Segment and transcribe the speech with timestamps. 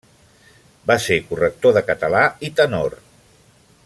[0.91, 2.97] Va ser corrector de català i tenor.